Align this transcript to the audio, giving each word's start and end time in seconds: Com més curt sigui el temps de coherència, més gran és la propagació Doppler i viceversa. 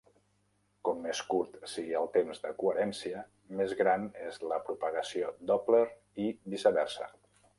Com 0.87 1.01
més 1.07 1.19
curt 1.33 1.59
sigui 1.73 1.93
el 1.99 2.07
temps 2.15 2.39
de 2.45 2.53
coherència, 2.63 3.21
més 3.61 3.77
gran 3.83 4.09
és 4.29 4.41
la 4.53 4.59
propagació 4.71 5.31
Doppler 5.51 5.85
i 6.27 6.29
viceversa. 6.55 7.13